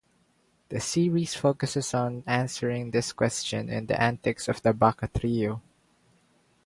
The 0.69 0.79
series 0.79 1.35
focuses 1.35 1.93
on 1.93 2.23
answering 2.25 2.89
this 2.89 3.13
question 3.13 3.69
and 3.69 3.87
the 3.87 4.01
antics 4.01 4.47
of 4.47 4.59
the 4.63 4.73
Baka 4.73 5.09
Trio. 5.09 5.61